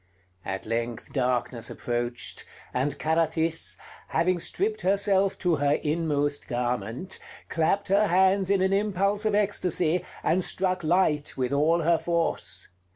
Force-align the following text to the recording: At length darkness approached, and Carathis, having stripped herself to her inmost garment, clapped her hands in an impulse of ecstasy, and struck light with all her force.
At 0.43 0.65
length 0.65 1.13
darkness 1.13 1.69
approached, 1.69 2.43
and 2.73 2.97
Carathis, 2.97 3.77
having 4.07 4.39
stripped 4.39 4.81
herself 4.81 5.37
to 5.37 5.57
her 5.57 5.73
inmost 5.73 6.47
garment, 6.47 7.19
clapped 7.49 7.89
her 7.89 8.07
hands 8.07 8.49
in 8.49 8.63
an 8.63 8.73
impulse 8.73 9.25
of 9.25 9.35
ecstasy, 9.35 10.03
and 10.23 10.43
struck 10.43 10.83
light 10.83 11.37
with 11.37 11.53
all 11.53 11.81
her 11.83 11.99
force. 11.99 12.69